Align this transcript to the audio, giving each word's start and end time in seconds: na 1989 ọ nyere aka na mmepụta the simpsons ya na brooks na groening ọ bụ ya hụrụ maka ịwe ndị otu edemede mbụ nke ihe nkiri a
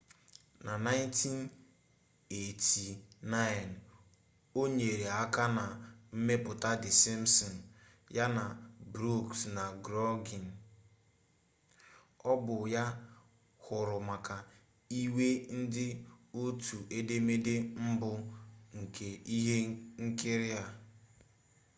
na 0.65 0.73
1989 0.85 1.49
ọ 4.61 4.63
nyere 4.77 5.05
aka 5.23 5.45
na 5.57 5.65
mmepụta 6.15 6.71
the 6.83 6.91
simpsons 7.01 7.57
ya 8.17 8.25
na 8.35 8.45
brooks 8.93 9.39
na 9.55 9.63
groening 9.85 10.47
ọ 12.31 12.33
bụ 12.45 12.55
ya 12.75 12.85
hụrụ 13.63 13.97
maka 14.09 14.35
ịwe 15.01 15.27
ndị 15.57 15.85
otu 16.41 16.77
edemede 16.97 17.55
mbụ 17.87 18.11
nke 18.77 19.07
ihe 19.35 19.57
nkiri 20.03 20.49
a 20.61 20.63